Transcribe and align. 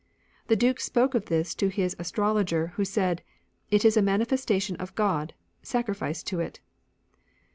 The 0.47 0.55
Duke 0.55 0.79
spoke 0.79 1.13
of 1.13 1.25
this 1.25 1.53
to 1.53 1.67
his 1.67 1.95
astro 1.99 2.33
loger, 2.33 2.71
who 2.71 2.83
said, 2.83 3.21
"It 3.69 3.85
is 3.85 3.95
a 3.95 4.01
manifestation 4.01 4.75
of 4.77 4.95
God; 4.95 5.35
sacrifice 5.61 6.23
to 6.23 6.39
it." 6.39 6.59